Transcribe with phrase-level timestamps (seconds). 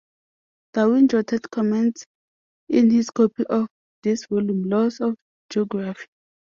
[0.73, 2.07] Darwin jotted comments
[2.67, 3.67] in his copy of
[4.01, 5.15] this volume: Laws of
[5.53, 6.07] Geograph.